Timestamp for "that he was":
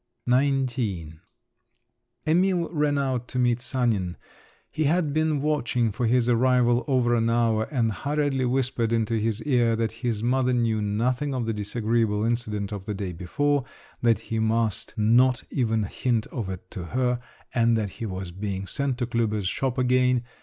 17.77-18.31